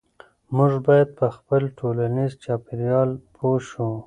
[0.55, 3.89] موږ باید په خپل ټولنیز چاپیریال پوه شو.